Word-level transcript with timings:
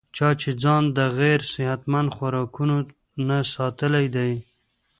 چا 0.15 0.29
چې 0.41 0.49
ځان 0.63 0.83
د 0.97 0.99
غېر 1.17 1.41
صحتمند 1.53 2.09
خوراکونو 2.15 2.77
نه 3.27 3.37
ساتلے 3.53 4.05
دے 4.15 4.31